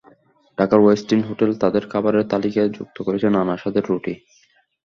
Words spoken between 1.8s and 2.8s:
খাবারের তালিকায়